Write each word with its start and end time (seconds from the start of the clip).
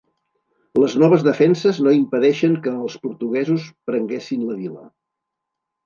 Les 0.83 0.95
noves 1.03 1.25
defenses 1.27 1.83
no 1.87 1.93
impedeixen 1.99 2.57
que 2.65 2.75
els 2.87 2.99
portuguesos 3.07 3.71
prenguessin 3.91 4.51
la 4.51 4.61
vila. 4.67 4.93